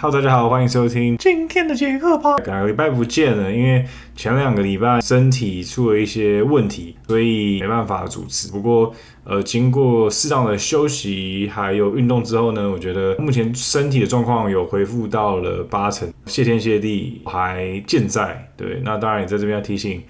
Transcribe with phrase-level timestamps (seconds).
[0.00, 2.36] Hello，大家好，欢迎收听今天的杰克吧。
[2.46, 8.48] 两个礼拜不见了，因为前两个礼拜身体出了一些问题，所以没办法主持。
[8.52, 18.52] 不过，呃，经过适当的休息还有运动之后呢，我觉得目前身体的状况有恢复到了八成，谢天谢地还健在。
[18.56, 20.00] 对，那当然也在这边要提醒，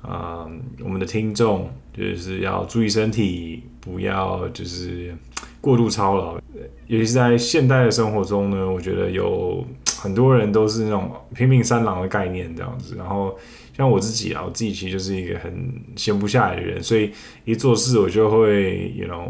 [0.00, 0.46] 啊、
[0.82, 5.14] 我们的听众就是要注意身体，不要就是。
[5.64, 6.34] 过度操劳，
[6.88, 9.64] 尤其是在现代的生活中呢，我觉得有
[9.96, 12.94] 很多人都是那种 拼命三郎的概念这样子。
[12.98, 13.34] 然后
[13.74, 15.50] 像我自己啊，我自己其实就是一个很
[15.96, 17.10] 闲不下来的人，所以
[17.46, 19.24] 一做事我就会，you know。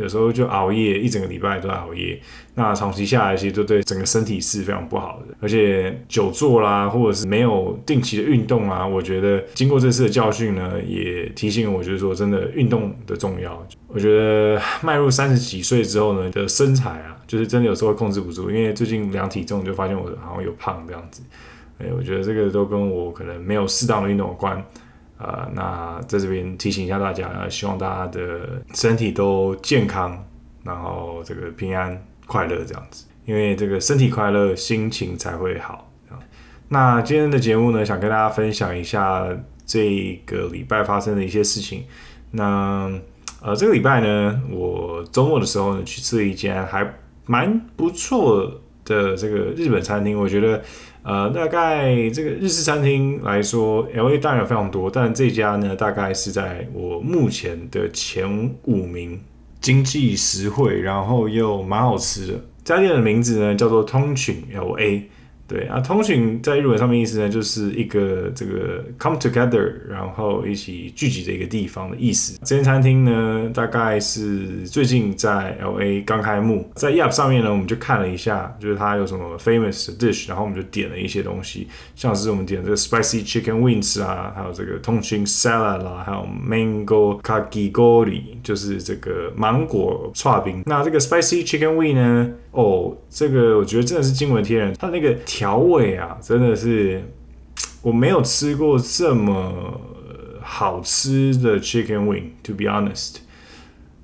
[0.00, 2.20] 有时候就熬夜，一整个礼拜都在熬夜，
[2.54, 5.34] 那长期下来其实就对整个身体是非常不好的。
[5.40, 13.66] 而且久坐啦，或者是没有定期的运动啊，我觉得经过这次的教训呢，也提醒我，就是说真的运动的重要。
[13.88, 21.22] 我觉得迈入三十几岁之后呢的身材啊，就是真的有时候会控制不住，因为最近量体重就发现我好像有胖这样子。
[21.78, 24.64] 哎，我觉得这个都跟我可能没有适当的运动有关。
[25.16, 30.22] 呃，那在这边提醒一下大家，希望大家的身体都健康，
[30.64, 35.88] 然后这个平安快乐这样子，因为这个身体快乐，心情才会好。
[36.68, 39.24] 那今天的节目呢，想跟大家分享一下
[39.64, 41.84] 这个礼拜发生的一些事情。
[42.32, 42.90] 那
[43.40, 46.92] 呃，这个礼拜呢，我周末的时候呢，去吃了一间还
[47.26, 50.60] 蛮不错的这个日本餐厅，我觉得。
[51.04, 59.20] 呃，大概这个日式餐厅来说，LA 当然有非常多，但这家呢，大概是在我目前的前五名，
[59.60, 62.32] 经济实惠，然后又蛮好吃的。
[62.64, 65.02] 这家店的名字呢，叫做通勤 LA。
[65.46, 72.38] 对啊，通勤在日文上面意思呢，就是一个这个 come together，然后一起聚集的一个地方的意思。
[72.42, 87.20] 这间餐厅呢，大概是最近在 LA 刚开幕，在 y e p 上面呢，我们就看了一下，就是它有什么 famous dish，然后我们就点了一些东西，像是我们点这个 spicy chicken wings 啊，还有这个通勤 salad 啦，还有 mango
[87.20, 90.62] kakigori，就是这个芒果剉冰。
[90.66, 95.12] 那这个 spicy chicken wing 呢，哦，这个我觉得真的是惊为天人，它那个。
[95.26, 97.02] 调味啊，真的是
[97.82, 99.80] 我没有吃过这么
[100.40, 102.24] 好吃的 chicken wing。
[102.42, 103.16] To be honest，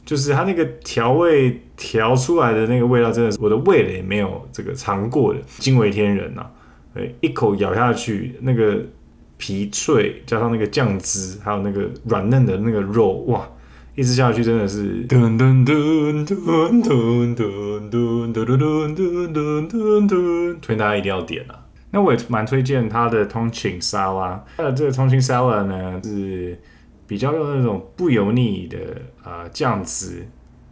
[0.04, 6.46] 就是它那个调味调出来的那个味道，真的是我的味蕾没有这个尝过的，惊为天人呐！
[7.20, 8.80] 一口咬下去，那个
[9.36, 13.48] 皮脆，加上那个酱汁，还有那个软嫩的那个肉，哇，
[14.00, 21.66] 一直下去真的是噔噔噔噔噔噔噔噔噔噔噔噔噔，推荐大家一定要点啊！
[21.90, 26.58] 那我也蛮推荐它的通勤沙拉，它的这个通勤沙拉呢是
[27.06, 28.78] 比较用那种不油腻的
[29.22, 30.26] 啊酱汁，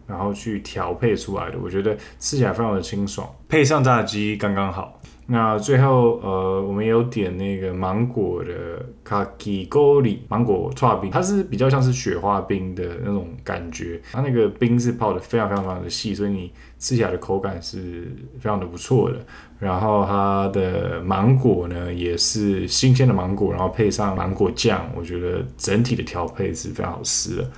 [0.08, 4.94] 然后去调配出来的，我觉得吃起来非常的清爽，配上炸鸡刚刚好。
[5.30, 19.16] 那最后，呃，我们有点那个芒果的卡基果里芒果剉冰，它是比较像是雪花冰的那种感觉，它那个冰是泡的非常非常非常的细，所以你吃起来的口感是非常的不错的。
[19.58, 27.50] 然后它的芒果呢，也是新鲜的芒果，然后配上芒果酱，我觉得整体的调配是非常好吃的，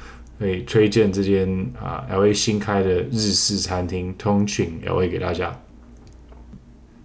[0.46, 1.48] 以推荐这间
[1.80, 5.58] 啊 LA 新开的日式餐厅通勤 LA 给大家。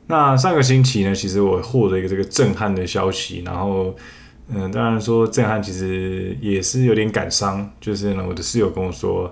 [0.08, 3.96] 那上个星期呢，其实我获得一个这个震撼的消息，然后，
[4.50, 9.26] 嗯，当然说震撼其实也是有点感伤，就是呢，我的室友跟我说，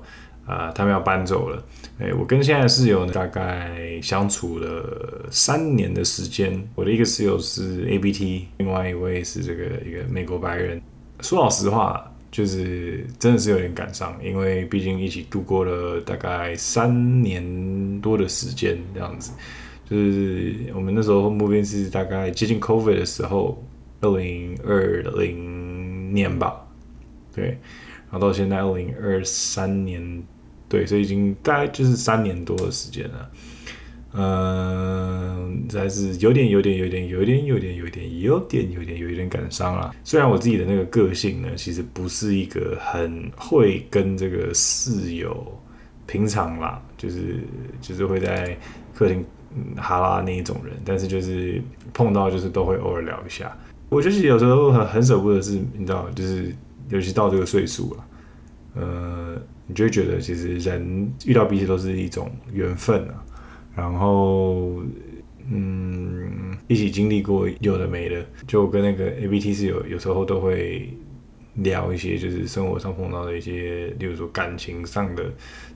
[0.48, 1.64] 啊、呃，他们要搬走了。
[2.00, 6.68] 哎，我跟现在的室友呢，大概相处了三年的时间。
[6.74, 10.82] 我的一个室友是 ABT，另外一位是这个一个美国白人。
[11.22, 19.32] 说老实话，就是真的是有点感伤，因为毕竟一起度过了大概三年多的时间这样子。
[19.88, 23.64] 就是我们那时候目标是大概接近 COVID 的时候，
[24.02, 26.66] 二零二零年吧，
[27.36, 27.60] 对，
[28.10, 30.24] 然后到现在二零二三年，
[30.68, 33.30] 对，所以已经大概就是三年多的时间了，
[34.14, 39.94] 嗯，还是有点有点有点有点有点有点有点有点有点感伤了。
[40.04, 45.60] 虽然我自己的那个个性呢，其实不是一个很会跟这个室友
[46.06, 47.40] 平常啦，就是
[47.82, 48.58] 就是会在
[48.94, 49.26] 客厅。
[49.78, 51.62] 哈拉那一种人，但是就是
[51.94, 53.56] 碰到就是都会偶尔聊一下。
[53.88, 56.52] 我就是有时候很很舍不得，是你知道，就是
[56.90, 58.06] 尤其到这个岁数了，
[58.78, 63.24] 呃，你就会觉得其实人遇到彼此都是一种缘分啊。
[63.76, 64.82] 然后，
[65.50, 70.90] 嗯，一起经历过有的没的，就跟那个 ABT 是有有时候都会
[71.56, 75.32] 聊一些，就是生活上碰到的一些，例如说感情上的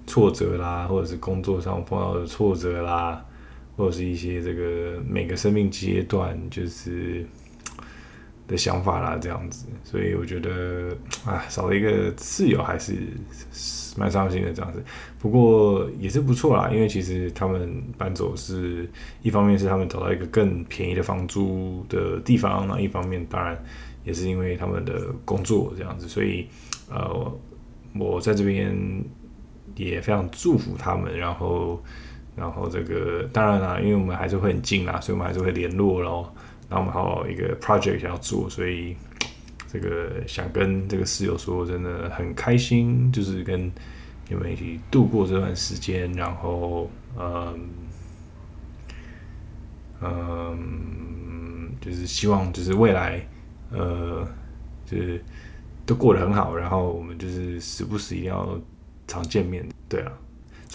[0.06, 3.24] 挫折啦，或者是工作上碰到的挫折啦。
[3.76, 7.24] 或者是一些这个每个生命阶段就是
[8.48, 9.66] 的想法啦，这样子。
[9.84, 10.96] 所以我觉得
[11.26, 12.96] 啊，少了一个室友还是
[13.98, 14.84] 蛮伤心的这样子。
[15.20, 18.90] 不过也是不错啦，因为其实他们搬走是
[19.22, 23.62] 一方面是他们找到一个更便宜的房租的地方，那一方面当然
[24.04, 26.08] 也是因为他们的工作这样子。
[26.08, 26.48] 所以
[26.90, 27.32] 呃，
[28.00, 29.04] 我在这边。
[29.76, 31.80] 也非常祝福他们，然后，
[32.36, 36.34] 然后这个当然啦，因为我们还是会很近啦，所以我们还是会联络咯。
[36.70, 38.96] 那我们还有一个 project 想要做，所以
[39.68, 43.72] 这个想跟这个室友说，真的很开心，就是跟
[44.30, 47.70] 你们一起度过这段时间，然后，嗯，
[50.02, 53.26] 嗯，就是希望就是未来，
[53.72, 54.28] 呃，
[54.86, 55.24] 就是
[55.86, 58.60] 都过得很好，然后我们就是时不时一定要。
[59.10, 60.12] 常见面，对啊，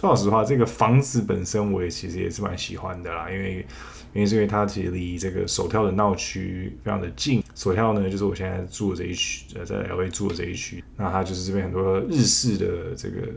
[0.03, 3.65] 说实话，这个房子本身我也其实也是蛮喜欢的啦，因为
[4.13, 7.41] 因为是因为它其实离这个首跳的闹区非常的近。
[7.55, 13.29] 首跳呢，就是我现在住的这一区，呃，在 LA 住的这一区，那它就是这边很多日式的这个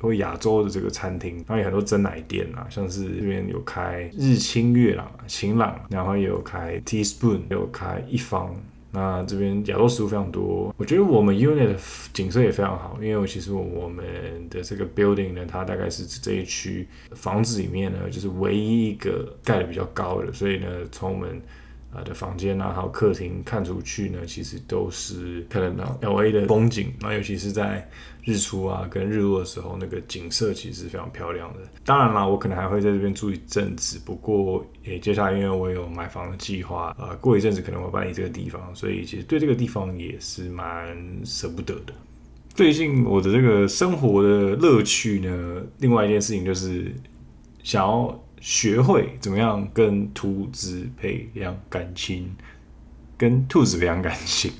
[0.00, 8.54] 或亚洲的这个餐厅，然后有很多珍奶店啊，像是这边有开日清月朗、晴朗，然后也有开 Teaspoon，有开一方。
[8.92, 11.76] 那这边亚洲食物非常多，我觉得我们 unit 的
[12.12, 14.04] 景色也非常好，因为其实我们
[14.48, 21.42] 的这个 building 呢，它大概是这一区房子里面呢，就是唯一一个盖的比较高的，所以呢，从我们。
[21.94, 26.92] 啊的房间啊，还有客厅看出去呢，其实都是看得到 LA 的风景。
[27.00, 27.86] 那尤其是在
[28.24, 31.60] 日出啊跟日落的时候，那个景色其实非常漂亮的。
[31.84, 34.00] 当然啦，我可能还会在这边住一阵子。
[34.04, 41.92] 不过，诶，接下来因为我有买房的计划，啊，过一阵子可能会搬离这个地方，所以其实对这个地方也是蛮舍不得的。
[42.54, 46.90] 最近我的这个生活的乐趣呢，另外一件事情就是
[47.62, 48.18] 想要。
[48.42, 52.28] 学会怎么样跟兔子培养感情，
[53.16, 54.50] 跟兔子培养感情，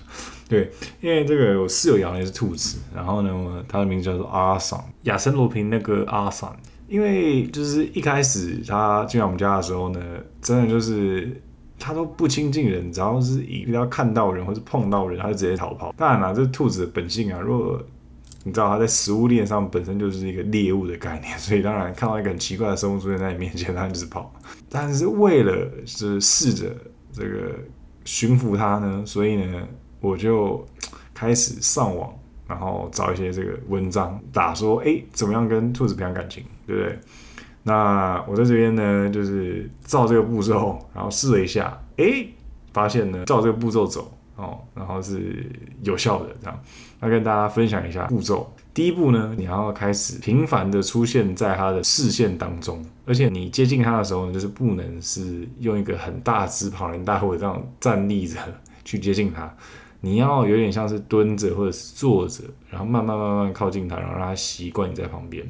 [0.49, 0.70] 对，
[1.00, 6.56] 因为这个我室友养的是兔子，然后呢，他的名字叫做阿桑，亚森罗平那个阿桑，
[6.87, 10.00] 因为就是一开始他进来我们家的时候呢，
[10.40, 11.43] 真的就是
[11.76, 15.93] 他都不亲近人，只要是一要看到人或是碰到人，他就直接逃跑。
[15.99, 17.84] 当然了，这兔子的本性啊，如果
[18.44, 24.33] 你知道它在食物链上本身就是一个猎物的概念，所以当然看到一个很奇怪的生物出现在你面前，它就是跑。
[24.69, 26.75] 但是为了是试着
[27.12, 27.55] 这个
[28.05, 29.67] 驯服它呢，所以呢，
[30.00, 30.67] 我就
[31.15, 32.12] 开始上网，
[32.49, 36.99] 然后找一些这个文章，打说，哎、怎么样跟兔子培养感情，对不对？
[37.62, 42.27] 那我在这边呢，就是照这个步骤，然后试了一下，哎、
[42.73, 44.12] 发现呢，照这个步骤走。
[44.37, 45.50] 哦，然后是
[45.82, 46.61] 有效的，这样，
[47.00, 48.52] 那跟大家分享一下步骤。
[48.75, 58.38] 第一步呢，你要开始频繁的出现在他的视线当中，而且你接近他的时候呢，就是不能是用一个很大只、庞然大物这样站立着
[58.84, 59.55] 去接近他，
[60.00, 65.46] 你要有点像是蹲着或者是坐着，然后慢慢慢慢靠近他，然后让他习惯你在旁边。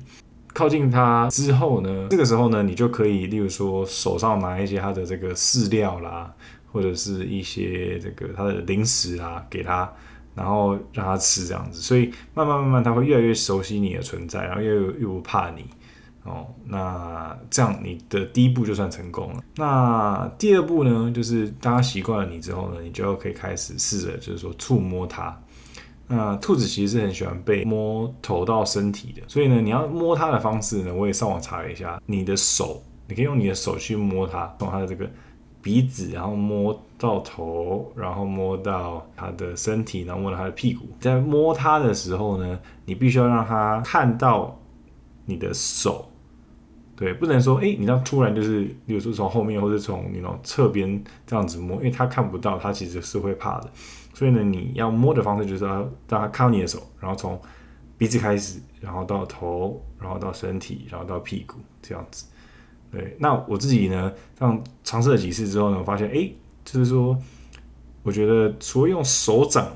[0.52, 6.34] 靠近他之后呢，这个时候呢，你就可以，例如说手上拿一些他的这个饲料啦。
[6.72, 9.92] 或者是一些这个它的零食啊，给它，
[10.34, 15.66] 然后让它吃这样子，所以慢慢慢慢它会越来越熟悉你的存在，然后又又不怕你
[16.24, 16.46] 哦。
[16.64, 19.44] 那这样你的第一步就算成功了。
[19.56, 25.38] 那第二步呢，就是当它习惯了你之后呢，你就可以开始试着就是说触摸它。
[26.08, 35.10] 那兔子其实是很喜欢被摸头到身体的，所以呢，你要摸它的方式呢，我也上网查了一下，你的手，你可以用你的手去摸它，从它的这个。
[35.62, 40.86] 鼻子，然后摸到头，然后摸到他的身体，然后摸到他的屁股。
[40.98, 44.58] 在摸它的时候呢，你必须要让他看到
[45.24, 46.10] 你的手，
[46.96, 53.70] 对，不能说，哎，你这样突然就是，比如说从后面或者从你那种侧边这样子摸，因为他看不到，他其实是会怕的。
[54.12, 55.76] 所以呢，你要摸的方式就是要
[56.08, 57.40] 让他看到你的手，然后从
[57.96, 62.26] 鼻子开始，然后到头，然后到身体，然后到屁股，这样子。
[62.92, 66.30] 对，那我自己呢，这样尝试了几次之后呢，我发现，哎，
[66.62, 67.18] 就是说，
[68.02, 69.66] 我觉得除了用手掌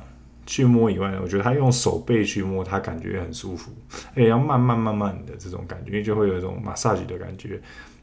[0.45, 3.73] 去摸以外，我觉得他用手背去摸，他感觉很舒服，
[4.11, 7.59] 而且要慢慢慢慢的这种感觉，因为就会有一种 massage 的感觉，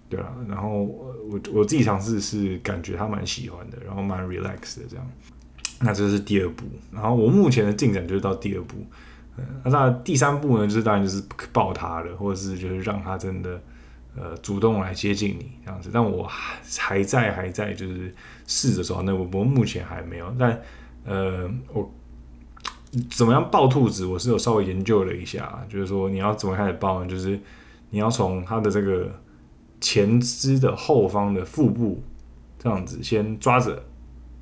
[0.10, 5.08] 对啊，然后我我自己尝试是感觉他蛮喜欢的，然后蛮 relax 的这样。
[5.80, 8.78] 那这是第二步，然后我目前的进展就是到第二步，
[9.38, 13.62] 嗯，那第三步呢，就是当然就是抱他了，或者是就是让他真的。
[14.16, 18.14] 呃，主动来接近你这样子，但我还还在还在就是
[18.46, 20.62] 试着说，那我我目前还没有，但
[21.04, 21.92] 呃，我
[23.10, 27.10] 怎么样抱兔子，我是有稍微研究了一下，就是说你要怎么开始抱呢？
[27.10, 27.40] 就是
[27.90, 29.12] 你要从它的这个
[29.82, 32.04] 前肢的后方的腹部
[32.60, 33.84] 这样子先抓着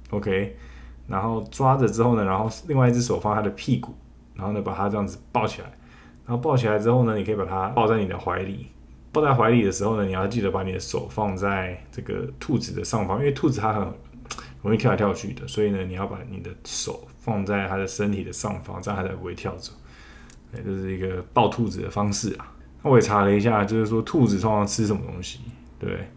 [0.10, 0.58] ，OK，
[1.08, 3.96] 然后抓着之后呢，然后另外一只手放他的屁股，
[4.36, 5.68] 然后呢把它这样子抱起来，
[6.26, 8.68] 然后抱起来之后呢，你可以把它抱在你的怀里。
[9.12, 13.94] 抱在怀里的时候呢，你要记得把你的手放在这个兔子的上方，因为兔子它很
[14.62, 19.74] 容易跳来跳去的，所以呢，你要把你的手放在它的身体的上方，这样它才不会跳走。
[20.54, 22.54] 哎，这是一个抱兔子的方式啊。
[22.84, 25.40] 那我也查了一下，就是说兔子通常吃什么东西，
[25.78, 26.10] 对？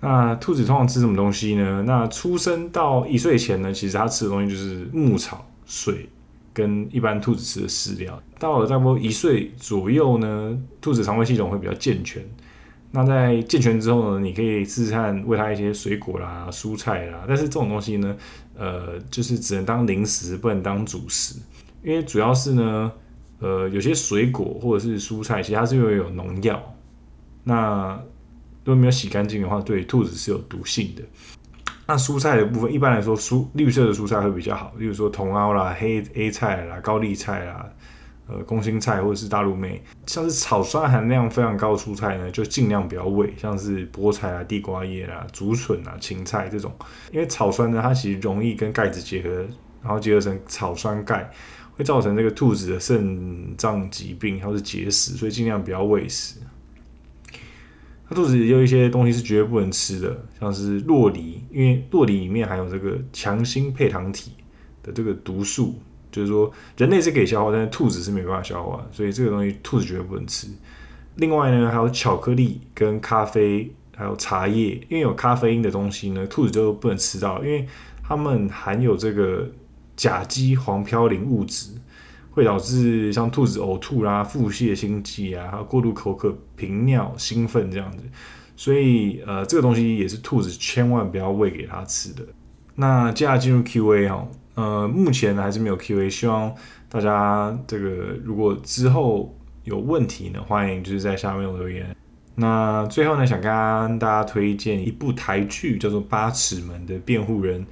[0.00, 1.82] 那兔子通常吃什么东西呢？
[1.86, 6.08] 那出生到一岁前呢，其实它吃的东西就是牧草、水。
[6.54, 12.24] 跟一般兔子吃的饲料，到了差不多一岁左右呢，兔子肠胃系统会比较健全。
[12.92, 17.24] 那在健全之后呢，你可以试试看喂它一些水果啦、蔬菜啦。
[17.26, 18.16] 但是这种东西呢，
[18.56, 21.34] 呃，就是只能当零食，不能当主食，
[21.82, 22.92] 因为主要是呢，
[23.40, 26.76] 呃，有些水果或者是蔬菜，其实它是因为有农药，
[27.42, 28.00] 那
[28.64, 31.02] 如果没有洗干净的话，对兔子是有毒性的。
[31.86, 37.68] 那蔬菜的部分，一般来说，蔬绿色的蔬菜会比较好，例如说茼蒿啦、黑 A 菜啦、高丽菜啦、
[38.26, 46.72] 呃，空心菜或者是大陆妹，像是草酸含量非常高的蔬菜呢，就尽量不要喂，像是菠菜啊、地瓜叶啦、竹笋啊、芹菜这种，
[47.12, 49.46] 因为草酸呢，它其实容易跟钙质结合，
[49.82, 51.30] 然后结合成草酸钙，
[51.76, 56.40] 会造成这个兔子的肾脏疾病或是结石，所以尽量不要喂食。
[58.08, 64.32] 它肚子里有一些东西是绝对不能吃的，像是洛梨，因为洛梨里面含有这个强心配糖体
[64.82, 65.74] 的这个毒素，
[66.12, 70.48] 就是说人类是可以消化，但是兔子是没办法消化，所以这个东西兔子绝对不能吃。
[71.16, 77.66] 另外呢，还有巧克力跟咖啡，还有茶叶，因为有咖啡因的东西呢，兔子就不能吃到，因为
[78.02, 79.48] 它们含有这个
[79.96, 81.70] 甲基黄嘌呤物质。
[82.34, 88.02] 会导致像兔子呕吐啦、腹泻、心悸啊，还有过度口渴、频尿、兴奋这样子，
[88.56, 92.26] 所以呃，这个东西也是兔子千万不要喂给它吃的。
[92.74, 94.26] 那接下来进入 Q&A 哈，
[94.56, 96.52] 呃，目前还是没有 Q&A，希望
[96.88, 97.88] 大家这个
[98.24, 101.94] 如果之后有问题呢，欢迎就是在下面留言。
[102.34, 107.62] 那最后呢，想跟大家推荐一部台剧，叫做《八尺门的辩护人》。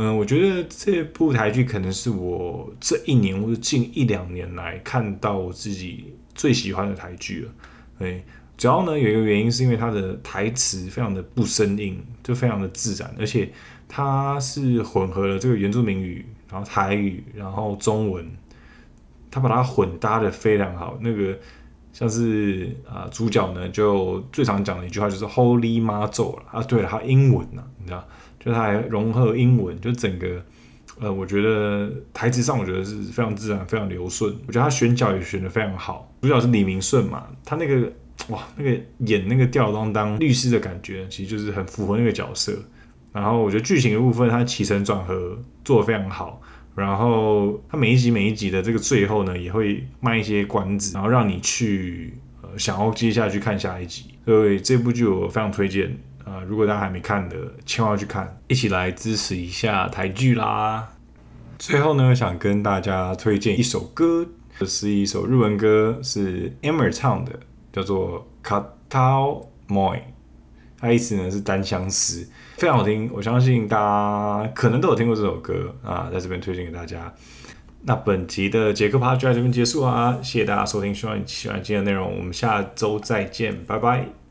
[0.00, 7.50] 嗯，我觉得这部台剧可能是我这一年或者近一两年来看到我自己最喜欢的台剧了。
[7.98, 8.22] 对，
[8.56, 13.50] 主要呢有一个原因是因为它的台词非常的不生硬，就非常的自然，而且
[13.88, 18.24] 它是混合了这个原住民语，然后台语，然后中文，
[19.32, 20.96] 它把它混搭的非常好。
[21.00, 21.36] 那个
[21.92, 28.06] 像是啊、主角呢就最常讲的一句话就是 Holy 妈祖了啊，对了，还有英文呢、你知道。
[28.48, 30.42] 就它还融合英文，就整个，
[30.98, 34.34] 呃，我觉得台词上我觉得是非常自然、非常流顺。
[34.46, 37.92] 我觉得他选角也选的非常好，主角是李明顺嘛，他那个
[38.28, 42.56] 哇，那个演那个吊儿郎当律师的感觉，其实就是很符合那个角色。
[43.12, 46.40] 然后我觉得剧情的部分，它起承转合做的非常好。
[46.74, 54.04] 然后它每一集每一集的这个最后呢，也会卖一些关子，然后让你去呃想要接下去看下一集。
[54.24, 55.98] 所以这部剧我非常推荐。
[56.28, 60.86] 呃，如果大家还没看的，千万要去看，一起来支持一下台剧啦！
[61.58, 64.26] 最后呢，想跟大家推荐一首歌，
[64.58, 67.32] 这是一首日文歌，是 Aimer 唱的，
[67.72, 68.62] 叫做《片
[69.68, 69.96] 思い》，
[70.78, 73.10] 它意思呢是单相思，非常好听。
[73.12, 77.10] 我相信大家可能都有听过这首歌啊，在这边推荐给大家。
[77.82, 84.27] 那本集的杰克趴就在这边结束啊，谢谢大家收听，希望你喜欢今天的内容，我们下周再见，拜拜。